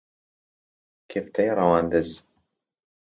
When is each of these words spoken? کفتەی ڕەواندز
کفتەی 1.11 1.49
ڕەواندز 1.57 2.09